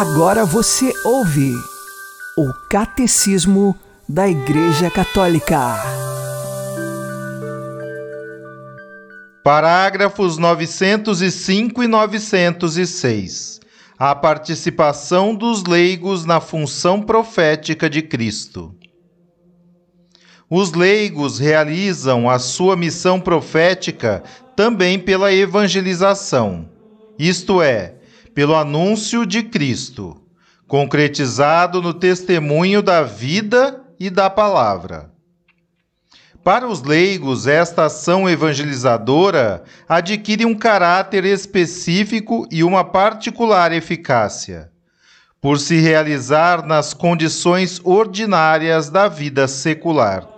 Agora 0.00 0.44
você 0.44 0.94
ouve 1.04 1.52
o 2.36 2.52
Catecismo 2.70 3.76
da 4.08 4.28
Igreja 4.28 4.88
Católica. 4.88 5.58
Parágrafos 9.42 10.38
905 10.38 11.82
e 11.82 11.88
906. 11.88 13.58
A 13.98 14.14
participação 14.14 15.34
dos 15.34 15.64
leigos 15.64 16.24
na 16.24 16.40
função 16.40 17.02
profética 17.02 17.90
de 17.90 18.00
Cristo. 18.00 18.72
Os 20.48 20.72
leigos 20.74 21.40
realizam 21.40 22.30
a 22.30 22.38
sua 22.38 22.76
missão 22.76 23.20
profética 23.20 24.22
também 24.54 24.96
pela 24.96 25.32
evangelização, 25.34 26.68
isto 27.18 27.60
é, 27.60 27.97
pelo 28.38 28.54
anúncio 28.54 29.26
de 29.26 29.42
Cristo, 29.42 30.16
concretizado 30.68 31.82
no 31.82 31.92
testemunho 31.92 32.80
da 32.80 33.02
vida 33.02 33.82
e 33.98 34.08
da 34.08 34.30
palavra. 34.30 35.10
Para 36.44 36.68
os 36.68 36.80
leigos, 36.80 37.48
esta 37.48 37.86
ação 37.86 38.30
evangelizadora 38.30 39.64
adquire 39.88 40.46
um 40.46 40.54
caráter 40.54 41.24
específico 41.24 42.46
e 42.48 42.62
uma 42.62 42.84
particular 42.84 43.72
eficácia, 43.72 44.70
por 45.40 45.58
se 45.58 45.80
realizar 45.80 46.64
nas 46.64 46.94
condições 46.94 47.80
ordinárias 47.82 48.88
da 48.88 49.08
vida 49.08 49.48
secular. 49.48 50.28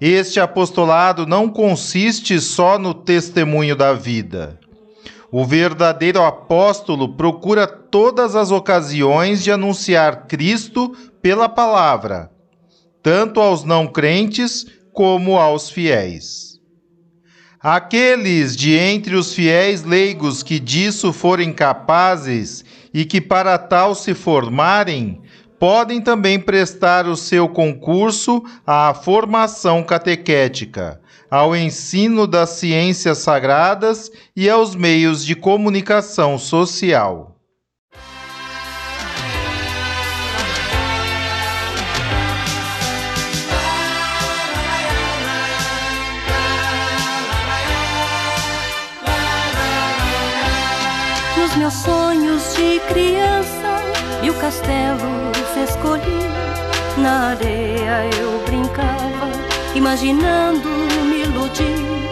Este 0.00 0.40
apostolado 0.40 1.28
não 1.28 1.48
consiste 1.48 2.40
só 2.40 2.76
no 2.76 2.92
testemunho 2.92 3.76
da 3.76 3.92
vida. 3.92 4.58
O 5.34 5.46
verdadeiro 5.46 6.22
apóstolo 6.22 7.16
procura 7.16 7.66
todas 7.66 8.36
as 8.36 8.50
ocasiões 8.50 9.42
de 9.42 9.50
anunciar 9.50 10.26
Cristo 10.26 10.94
pela 11.22 11.48
palavra, 11.48 12.30
tanto 13.02 13.40
aos 13.40 13.64
não 13.64 13.86
crentes 13.86 14.66
como 14.92 15.38
aos 15.38 15.70
fiéis. 15.70 16.60
Aqueles 17.58 18.54
de 18.54 18.74
entre 18.74 19.14
os 19.14 19.32
fiéis 19.32 19.82
leigos 19.84 20.42
que 20.42 20.60
disso 20.60 21.14
forem 21.14 21.50
capazes 21.50 22.62
e 22.92 23.06
que 23.06 23.18
para 23.18 23.56
tal 23.56 23.94
se 23.94 24.12
formarem, 24.12 25.22
podem 25.62 26.00
também 26.00 26.40
prestar 26.40 27.06
o 27.06 27.14
seu 27.16 27.48
concurso 27.48 28.42
à 28.66 28.92
formação 28.92 29.80
catequética, 29.84 31.00
ao 31.30 31.54
ensino 31.54 32.26
das 32.26 32.50
ciências 32.50 33.18
sagradas 33.18 34.10
e 34.34 34.50
aos 34.50 34.74
meios 34.74 35.24
de 35.24 35.36
comunicação 35.36 36.36
social. 36.36 37.36
Meus 51.56 51.74
sonhos 51.74 52.54
de 52.54 52.80
criança 52.88 53.78
e 54.22 54.30
o 54.30 54.34
castelo 54.34 55.41
Na 56.96 57.30
areia 57.30 58.08
eu 58.20 58.38
brincava, 58.46 59.30
imaginando 59.74 60.68
me 61.04 61.22
iludir. 61.22 62.08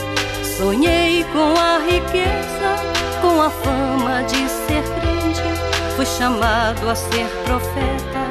Sonhei 0.59 1.25
com 1.33 1.55
a 1.59 1.79
riqueza, 1.79 2.77
com 3.21 3.41
a 3.41 3.49
fama 3.49 4.23
de 4.25 4.49
ser 4.49 4.83
grande. 4.83 5.43
Fui 5.97 6.05
chamado 6.05 6.91
a 6.91 6.95
ser 6.95 7.29
profeta 7.45 8.23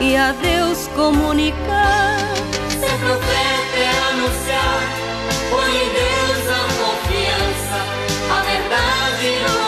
e 0.00 0.16
a 0.16 0.32
Deus 0.32 0.88
comunicar. 0.94 2.16
Ser 2.70 2.98
profeta 2.98 3.76
é 3.76 3.90
anunciar, 4.12 4.80
põe 5.50 5.72
em 5.72 5.88
Deus 5.92 6.48
a 6.48 6.62
confiança, 6.80 7.78
a 8.30 8.42
verdade 8.42 8.84
proclamar, 9.38 9.63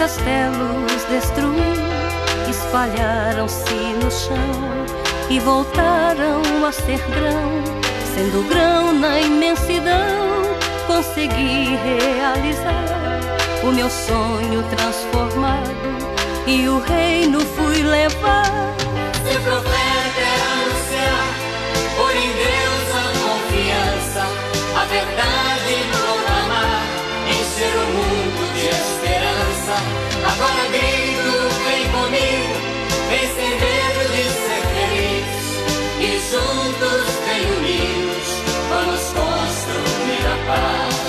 castelos 0.00 1.04
destruiu, 1.10 1.60
espalharam-se 2.48 3.74
no 4.02 4.10
chão 4.10 4.86
e 5.28 5.38
voltaram 5.38 6.42
a 6.66 6.72
ser 6.72 6.98
grão. 7.10 7.79
Sendo 8.14 8.42
grão 8.48 8.92
na 8.92 9.20
imensidão, 9.20 10.42
consegui 10.86 11.76
realizar 11.76 12.84
o 13.62 13.70
meu 13.72 13.88
sonho 13.88 14.62
transformado 14.64 15.70
e 16.46 16.68
o 16.68 16.80
reino 16.80 17.40
fui 17.40 17.82
levar. 17.82 18.74
Ser 19.24 19.40
profeta 19.40 20.20
é 20.20 20.34
anunciar, 20.52 21.28
pôr 21.96 22.16
em 22.16 22.32
Deus 22.32 22.88
a 22.94 23.06
confiança, 23.22 24.22
a 24.76 24.84
verdade 24.86 25.74
proclamar, 25.92 26.82
encher 27.28 27.74
o 27.74 27.86
mundo 27.94 28.42
de 28.54 28.66
esperança. 28.66 29.76
Agora 30.26 30.68
grito, 30.68 31.32
vem 31.64 31.84
comigo, 31.92 32.54
vem 33.08 33.26
sem 33.34 33.50
medo 33.50 34.02
de 34.12 34.24
ser 34.24 34.62
feliz. 34.74 35.40
E 36.00 36.18
juntos, 36.30 37.20
unidos, 37.58 37.90
vamos 37.90 37.99
Bye. 40.50 40.99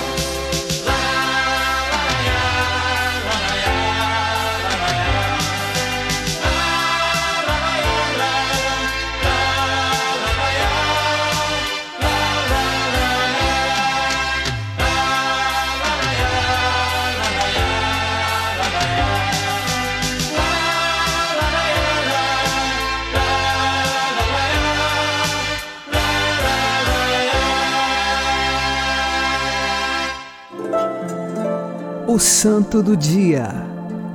O 32.12 32.18
Santo 32.18 32.82
do 32.82 32.94
Dia, 32.94 33.48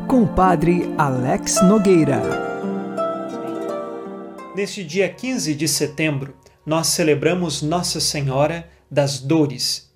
com 0.07 0.21
o 0.21 0.27
Padre 0.27 0.93
Alex 0.99 1.63
Nogueira. 1.63 2.21
Neste 4.55 4.83
dia 4.83 5.09
15 5.09 5.55
de 5.55 5.67
setembro, 5.67 6.35
nós 6.63 6.85
celebramos 6.89 7.63
Nossa 7.63 7.99
Senhora 7.99 8.69
das 8.89 9.19
Dores, 9.19 9.91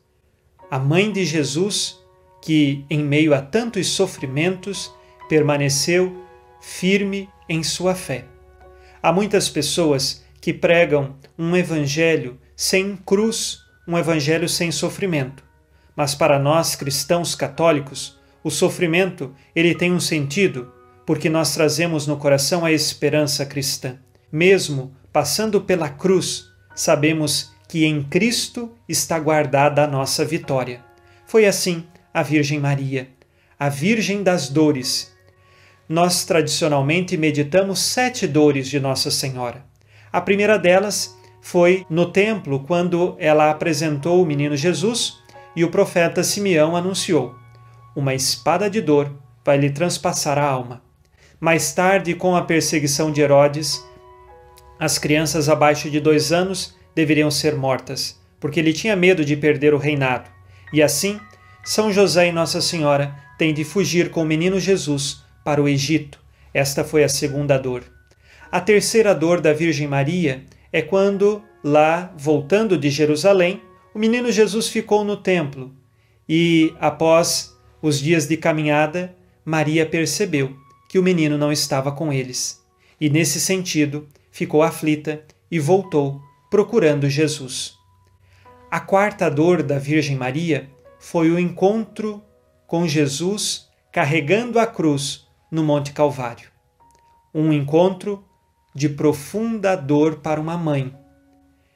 a 0.72 0.80
mãe 0.80 1.12
de 1.12 1.24
Jesus 1.24 2.00
que, 2.42 2.84
em 2.90 3.04
meio 3.04 3.36
a 3.36 3.40
tantos 3.40 3.90
sofrimentos, 3.90 4.92
permaneceu 5.30 6.26
firme 6.60 7.30
em 7.48 7.62
sua 7.62 7.94
fé. 7.94 8.26
Há 9.00 9.14
muitas 9.14 9.48
pessoas 9.48 10.26
que 10.42 10.52
pregam 10.52 11.18
um 11.38 11.56
evangelho 11.56 12.40
sem 12.56 12.96
cruz, 12.96 13.60
um 13.88 13.96
evangelho 13.96 14.50
sem 14.50 14.72
sofrimento. 14.72 15.51
Mas 15.96 16.16
para 16.16 16.40
nós 16.40 16.76
cristãos 16.76 17.36
católicos, 17.36 18.20
o 18.44 18.50
sofrimento 18.50 19.34
ele 19.56 19.76
tem 19.76 19.92
um 19.92 20.00
sentido, 20.00 20.72
porque 21.06 21.30
nós 21.30 21.54
trazemos 21.54 22.08
no 22.08 22.18
coração 22.18 22.66
a 22.66 22.72
esperança 22.72 23.46
cristã. 23.46 23.98
Mesmo 24.32 24.96
passando 25.12 25.62
pela 25.62 25.90
cruz, 25.90 26.50
sabemos 26.74 27.52
que 27.68 27.86
em 27.86 28.04
Cristo 28.04 28.72
está 28.88 29.20
guardada 29.20 29.84
a 29.84 29.88
nossa 29.88 30.26
vitória. 30.26 30.84
Foi 31.26 31.46
assim 31.46 31.86
a 32.14 32.24
Virgem 32.24 32.60
Maria, 32.60 33.10
a 33.60 33.70
Virgem 33.70 34.24
das 34.24 34.50
Dores. 34.50 35.14
Nós 35.88 36.26
tradicionalmente 36.26 37.18
meditamos 37.18 37.80
sete 37.80 38.28
dores 38.28 38.68
de 38.68 38.80
Nossa 38.80 39.12
Senhora. 39.12 39.66
A 40.12 40.20
primeira 40.20 40.58
delas 40.58 41.18
foi 41.42 41.86
no 41.90 42.12
templo, 42.12 42.60
quando 42.62 43.16
ela 43.18 43.50
apresentou 43.50 44.22
o 44.22 44.26
menino 44.26 44.56
Jesus 44.56 45.21
e 45.56 45.64
o 45.64 45.70
profeta 45.70 46.24
Simeão 46.24 46.76
anunciou: 46.76 47.36
Uma 47.96 48.14
espada 48.14 48.70
de 48.70 48.82
dor 48.82 49.12
vai 49.44 49.58
lhe 49.58 49.70
transpassar 49.70 50.38
a 50.38 50.46
alma. 50.46 50.82
Mais 51.40 51.74
tarde, 51.74 52.14
com 52.14 52.36
a 52.36 52.44
perseguição 52.44 53.12
de 53.12 53.22
Herodes, 53.22 53.84
as 54.80 54.98
crianças 54.98 55.50
abaixo 55.50 55.90
de 55.90 56.00
dois 56.00 56.32
anos 56.32 56.76
deveriam 56.96 57.32
ser 57.32 57.56
mortas, 57.56 58.20
porque 58.40 58.60
ele 58.60 58.74
tinha 58.74 58.96
medo 58.96 59.26
de 59.26 59.36
perder 59.36 59.74
o 59.74 59.78
reinado. 59.78 60.30
E 60.74 60.82
assim, 60.82 61.20
São 61.64 61.92
José 61.92 62.28
e 62.28 62.32
Nossa 62.32 62.62
Senhora 62.62 63.16
têm 63.38 63.54
de 63.54 63.64
fugir 63.64 64.10
com 64.10 64.22
o 64.22 64.26
menino 64.26 64.60
Jesus 64.60 65.24
para 65.44 65.62
o 65.62 65.68
Egito. 65.68 66.20
Esta 66.54 66.84
foi 66.84 67.04
a 67.04 67.10
segunda 67.10 67.58
dor. 67.58 67.84
A 68.52 68.60
terceira 68.60 69.16
dor 69.16 69.40
da 69.40 69.54
Virgem 69.54 69.88
Maria 69.88 70.44
é 70.72 70.82
quando, 70.82 71.42
lá, 71.64 72.14
voltando 72.18 72.78
de 72.78 72.90
Jerusalém, 72.90 73.62
o 73.94 74.00
menino 74.00 74.32
Jesus 74.32 74.68
ficou 74.68 75.04
no 75.04 75.18
templo 75.18 75.74
e, 76.28 76.74
após 76.80 77.56
os 77.82 78.00
dias 78.00 78.28
de 78.28 78.38
caminhada, 78.38 79.16
Maria 79.44 79.86
percebeu 79.86 80.56
que 80.90 81.00
o 81.00 81.04
menino 81.04 81.38
não 81.38 81.52
estava 81.52 81.92
com 81.92 82.12
eles. 82.12 82.62
E, 83.00 83.10
nesse 83.10 83.40
sentido, 83.40 84.08
ficou 84.32 84.64
aflita 84.64 85.24
e 85.50 85.60
voltou 85.60 86.22
procurando 86.50 87.10
Jesus. 87.10 87.76
A 88.70 88.80
quarta 88.80 89.30
dor 89.30 89.64
da 89.64 89.78
Virgem 89.78 90.16
Maria 90.16 90.70
foi 91.00 91.32
o 91.32 91.40
encontro 91.40 92.24
com 92.68 92.88
Jesus 92.88 93.68
carregando 93.92 94.60
a 94.60 94.66
cruz 94.66 95.28
no 95.52 95.64
Monte 95.64 95.92
Calvário. 95.92 96.50
Um 97.34 97.52
encontro 97.52 98.24
de 98.74 98.88
profunda 98.88 99.76
dor 99.76 100.18
para 100.18 100.40
uma 100.40 100.58
mãe. 100.58 100.96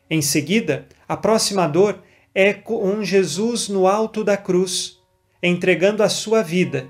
Em 0.09 0.21
seguida, 0.21 0.87
a 1.07 1.17
próxima 1.17 1.67
dor 1.67 1.99
é 2.33 2.53
com 2.53 3.03
Jesus 3.03 3.69
no 3.69 3.87
alto 3.87 4.23
da 4.23 4.37
cruz, 4.37 4.99
entregando 5.41 6.03
a 6.03 6.09
sua 6.09 6.43
vida 6.43 6.87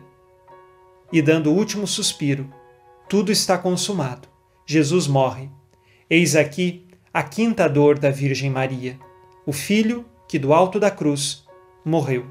e 1.11 1.21
dando 1.21 1.51
o 1.51 1.55
último 1.55 1.87
suspiro. 1.87 2.51
Tudo 3.07 3.31
está 3.31 3.57
consumado. 3.57 4.27
Jesus 4.65 5.07
morre. 5.07 5.49
Eis 6.09 6.35
aqui 6.35 6.85
a 7.13 7.23
quinta 7.23 7.69
dor 7.69 7.97
da 7.97 8.09
Virgem 8.09 8.49
Maria, 8.49 8.99
o 9.45 9.53
filho 9.53 10.05
que 10.27 10.37
do 10.37 10.53
alto 10.53 10.79
da 10.79 10.91
cruz 10.91 11.45
morreu. 11.85 12.25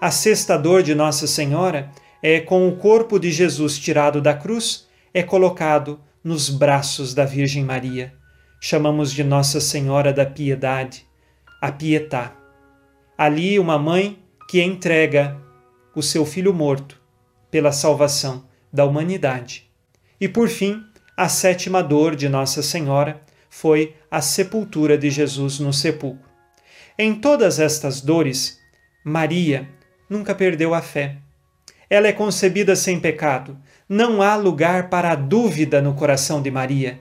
A 0.00 0.10
sexta 0.10 0.56
dor 0.56 0.82
de 0.82 0.94
Nossa 0.94 1.26
Senhora 1.26 1.90
é 2.22 2.40
com 2.40 2.68
o 2.68 2.76
corpo 2.76 3.18
de 3.18 3.30
Jesus 3.30 3.78
tirado 3.78 4.20
da 4.20 4.32
cruz, 4.32 4.86
é 5.12 5.22
colocado 5.22 6.00
nos 6.24 6.48
braços 6.48 7.12
da 7.12 7.24
Virgem 7.24 7.64
Maria. 7.64 8.14
Chamamos 8.64 9.12
de 9.12 9.24
Nossa 9.24 9.60
Senhora 9.60 10.12
da 10.12 10.24
Piedade, 10.24 11.04
a 11.60 11.72
Pietá. 11.72 12.32
Ali, 13.18 13.58
uma 13.58 13.76
mãe 13.76 14.22
que 14.48 14.62
entrega 14.62 15.36
o 15.96 16.00
seu 16.00 16.24
filho 16.24 16.54
morto 16.54 16.96
pela 17.50 17.72
salvação 17.72 18.44
da 18.72 18.84
humanidade. 18.84 19.68
E 20.20 20.28
por 20.28 20.48
fim, 20.48 20.80
a 21.16 21.28
sétima 21.28 21.82
dor 21.82 22.14
de 22.14 22.28
Nossa 22.28 22.62
Senhora 22.62 23.20
foi 23.50 23.96
a 24.08 24.22
sepultura 24.22 24.96
de 24.96 25.10
Jesus 25.10 25.58
no 25.58 25.72
sepulcro. 25.72 26.30
Em 26.96 27.16
todas 27.16 27.58
estas 27.58 28.00
dores, 28.00 28.60
Maria 29.04 29.68
nunca 30.08 30.36
perdeu 30.36 30.72
a 30.72 30.80
fé. 30.80 31.16
Ela 31.90 32.06
é 32.06 32.12
concebida 32.12 32.76
sem 32.76 33.00
pecado, 33.00 33.58
não 33.88 34.22
há 34.22 34.36
lugar 34.36 34.88
para 34.88 35.10
a 35.10 35.16
dúvida 35.16 35.82
no 35.82 35.94
coração 35.94 36.40
de 36.40 36.50
Maria. 36.50 37.00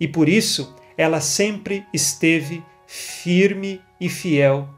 E 0.00 0.08
por 0.08 0.30
isso 0.30 0.74
ela 0.96 1.20
sempre 1.20 1.86
esteve 1.92 2.62
firme 2.86 3.80
e 4.00 4.08
fiel 4.08 4.68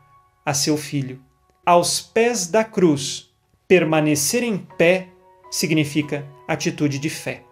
a 0.45 0.55
seu 0.55 0.77
filho. 0.77 1.21
Aos 1.65 2.01
pés 2.01 2.47
da 2.47 2.65
cruz, 2.65 3.31
permanecer 3.67 4.43
em 4.43 4.59
pé 4.79 5.09
significa 5.51 6.27
atitude 6.47 6.99
de 6.99 7.11
fé. 7.11 7.43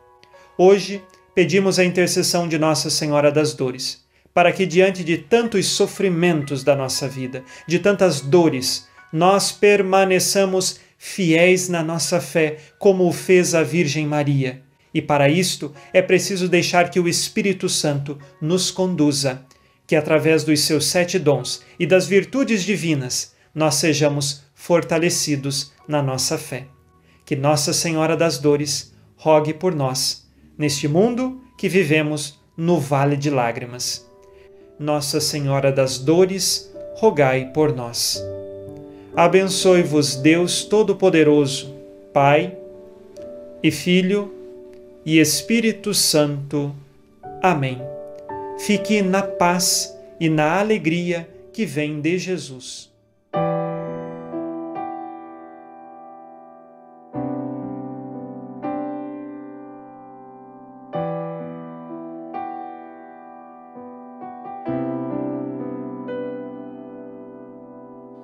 Hoje, 0.57 1.03
pedimos 1.35 1.79
a 1.79 1.85
intercessão 1.85 2.47
de 2.47 2.59
Nossa 2.59 2.89
Senhora 2.91 3.33
das 3.33 3.55
Dores, 3.55 4.05
para 4.33 4.53
que, 4.53 4.67
diante 4.67 5.03
de 5.03 5.19
tantos 5.19 5.67
sofrimentos 5.67 6.63
da 6.63 6.77
nossa 6.77 7.09
vida, 7.09 7.45
de 7.67 7.79
tantas 7.79 8.21
dores, 8.21 8.89
nós 9.13 9.53
permaneçamos 9.53 10.81
fiéis 10.99 11.69
na 11.69 11.83
nossa 11.83 12.21
fé, 12.21 12.59
como 12.79 13.07
o 13.07 13.13
fez 13.13 13.55
a 13.55 13.63
Virgem 13.63 14.07
Maria. 14.07 14.64
E 14.95 15.03
para 15.03 15.29
isto 15.29 15.75
é 15.93 16.01
preciso 16.01 16.49
deixar 16.49 16.89
que 16.89 17.01
o 17.01 17.09
Espírito 17.09 17.69
Santo 17.69 18.17
nos 18.41 18.71
conduza, 18.71 19.45
que 19.87 19.97
através 19.97 20.45
dos 20.45 20.61
seus 20.61 20.87
sete 20.87 21.19
dons 21.19 21.63
e 21.79 21.85
das 21.85 22.07
virtudes 22.07 22.63
divinas 22.63 23.35
nós 23.53 23.75
sejamos 23.75 24.45
fortalecidos 24.55 25.73
na 25.89 26.01
nossa 26.01 26.39
fé. 26.39 26.69
Que 27.27 27.35
Nossa 27.35 27.73
Senhora 27.73 28.17
das 28.17 28.39
Dores 28.39 28.95
rogue 29.17 29.53
por 29.53 29.75
nós, 29.75 30.29
neste 30.57 30.87
mundo 30.87 31.43
que 31.59 31.69
vivemos 31.69 32.39
no 32.57 32.79
vale 32.79 33.17
de 33.17 33.31
lágrimas. 33.31 34.09
Nossa 34.79 35.21
Senhora 35.21 35.73
das 35.73 35.99
Dores, 35.99 36.73
rogai 36.97 37.51
por 37.53 37.75
nós. 37.75 38.23
Abençoe-vos 39.17 40.17
Deus 40.17 40.65
Todo-Poderoso, 40.65 41.75
Pai 42.13 42.57
e 43.63 43.71
Filho 43.71 44.34
e 45.05 45.19
Espírito 45.19 45.93
Santo. 45.93 46.75
Amém. 47.43 47.79
Fique 48.59 49.03
na 49.03 49.23
paz 49.23 49.95
e 50.19 50.29
na 50.29 50.59
alegria 50.61 51.29
que 51.53 51.67
vem 51.67 52.01
de 52.01 52.19
Jesus. 52.19 52.93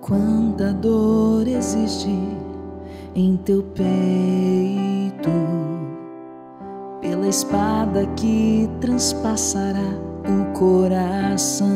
Quanta 0.00 0.72
dor 0.72 1.46
existe 1.46 2.08
em 3.14 3.36
teu 3.36 3.62
peito, 3.62 4.39
espada 7.30 8.06
que 8.16 8.68
transpassará 8.80 9.88
o 10.26 10.52
coração. 10.52 11.68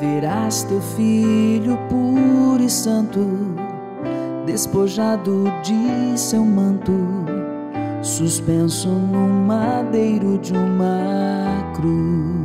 Verás 0.00 0.64
teu 0.64 0.80
filho 0.80 1.78
puro 1.88 2.62
e 2.62 2.68
santo, 2.68 3.20
despojado 4.44 5.44
de 5.62 6.18
seu 6.18 6.44
manto, 6.44 6.92
suspenso 8.02 8.88
no 8.88 9.28
madeiro 9.46 10.36
de 10.38 10.52
uma 10.52 11.72
cruz. 11.76 12.37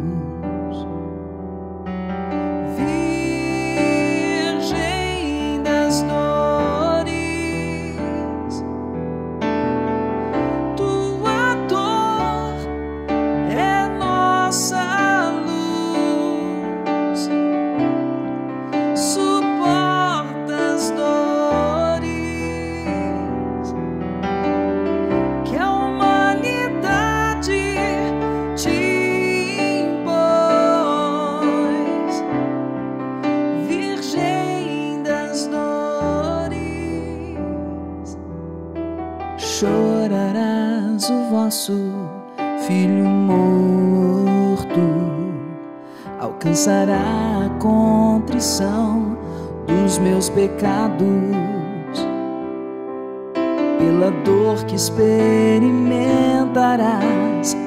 Experimentarás 54.94 57.58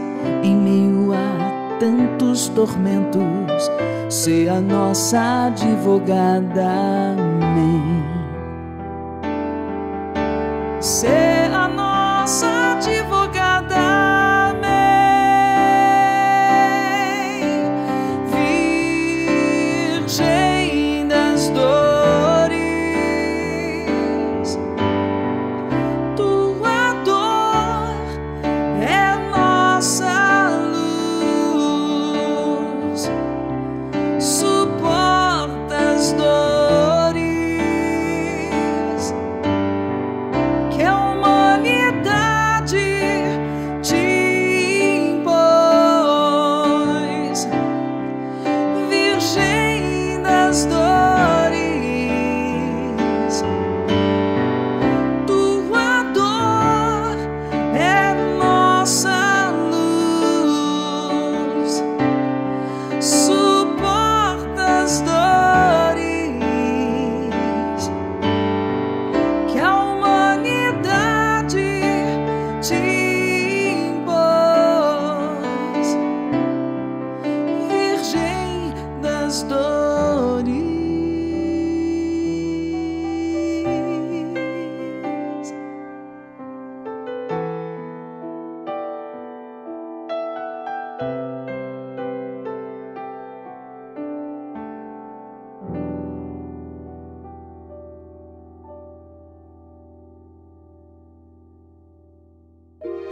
em 0.44 0.54
meio 0.54 1.12
a 1.12 1.76
tantos 1.80 2.48
tormentos, 2.50 3.68
ser 4.08 4.48
a 4.48 4.60
nossa 4.60 5.46
advogada. 5.46 7.25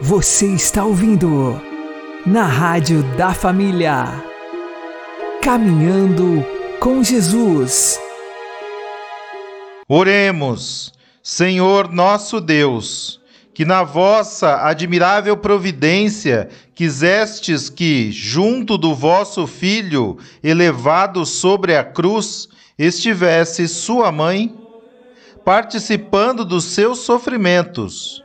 Você 0.07 0.49
está 0.49 0.85
ouvindo 0.85 1.59
na 2.27 2.45
Rádio 2.45 3.03
da 3.17 3.33
Família. 3.33 4.23
Caminhando 5.41 6.45
com 6.79 7.03
Jesus. 7.03 7.99
Oremos, 9.89 10.93
Senhor 11.23 11.91
nosso 11.91 12.39
Deus, 12.39 13.19
que 13.55 13.65
na 13.65 13.83
vossa 13.83 14.67
admirável 14.67 15.39
providência 15.39 16.51
quisestes 16.75 17.71
que, 17.71 18.13
junto 18.13 18.77
do 18.77 18.95
vosso 18.95 19.47
Filho, 19.47 20.19
elevado 20.43 21.25
sobre 21.25 21.75
a 21.79 21.83
cruz, 21.83 22.47
estivesse 22.79 23.67
sua 23.67 24.13
mãe, 24.13 24.55
participando 25.47 26.45
dos 26.45 26.65
seus 26.65 26.99
sofrimentos. 26.99 28.24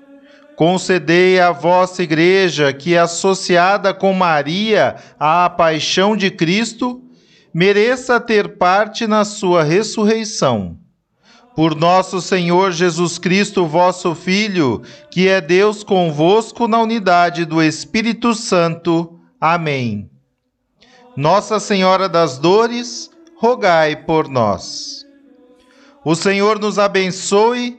Concedei 0.59 1.39
à 1.39 1.53
vossa 1.53 2.03
Igreja 2.03 2.73
que, 2.73 2.97
associada 2.97 3.93
com 3.93 4.11
Maria 4.11 4.97
à 5.17 5.49
paixão 5.49 6.17
de 6.17 6.29
Cristo, 6.29 7.01
mereça 7.53 8.19
ter 8.19 8.57
parte 8.57 9.07
na 9.07 9.23
sua 9.23 9.63
ressurreição. 9.63 10.77
Por 11.55 11.73
nosso 11.77 12.19
Senhor 12.19 12.73
Jesus 12.73 13.17
Cristo, 13.17 13.65
vosso 13.65 14.13
Filho, 14.13 14.81
que 15.09 15.29
é 15.29 15.39
Deus 15.39 15.81
convosco 15.81 16.67
na 16.67 16.81
unidade 16.81 17.45
do 17.45 17.63
Espírito 17.63 18.35
Santo. 18.35 19.17
Amém. 19.39 20.09
Nossa 21.15 21.57
Senhora 21.61 22.09
das 22.09 22.37
Dores, 22.37 23.09
rogai 23.37 23.95
por 23.95 24.27
nós. 24.27 25.05
O 26.03 26.15
Senhor 26.15 26.59
nos 26.59 26.77
abençoe, 26.77 27.78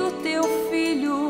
O 0.00 0.10
teu. 0.22 0.44
Filho, 0.70 1.23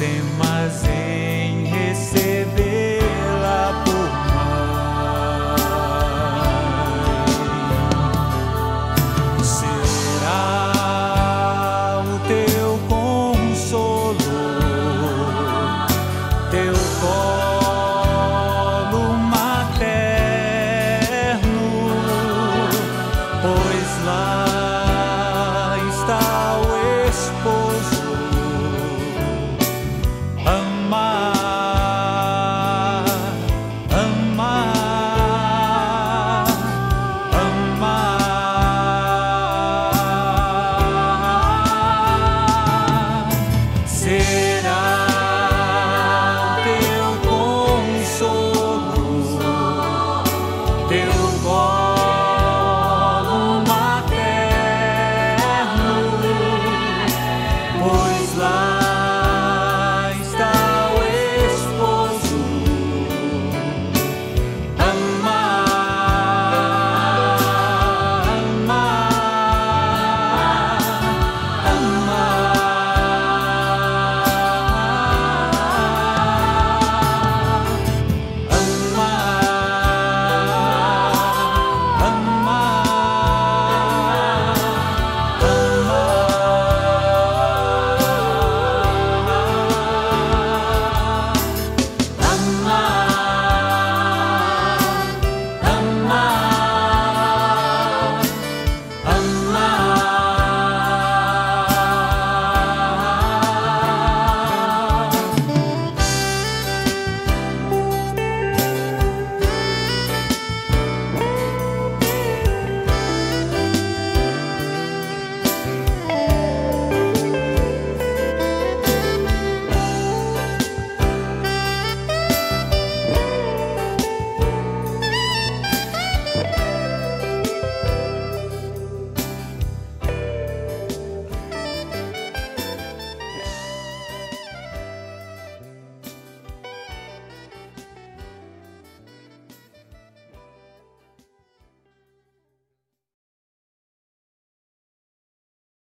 tem. 0.00 0.49